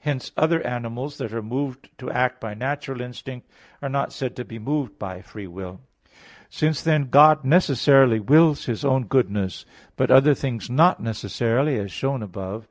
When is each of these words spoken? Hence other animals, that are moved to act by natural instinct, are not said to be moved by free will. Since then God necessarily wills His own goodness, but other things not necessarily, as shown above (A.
Hence 0.00 0.32
other 0.38 0.66
animals, 0.66 1.18
that 1.18 1.34
are 1.34 1.42
moved 1.42 1.90
to 1.98 2.10
act 2.10 2.40
by 2.40 2.54
natural 2.54 3.02
instinct, 3.02 3.50
are 3.82 3.90
not 3.90 4.10
said 4.10 4.34
to 4.36 4.42
be 4.46 4.58
moved 4.58 4.98
by 4.98 5.20
free 5.20 5.46
will. 5.46 5.82
Since 6.48 6.80
then 6.80 7.10
God 7.10 7.44
necessarily 7.44 8.18
wills 8.18 8.64
His 8.64 8.86
own 8.86 9.04
goodness, 9.04 9.66
but 9.96 10.10
other 10.10 10.32
things 10.32 10.70
not 10.70 11.02
necessarily, 11.02 11.78
as 11.78 11.92
shown 11.92 12.22
above 12.22 12.64
(A. 12.64 12.66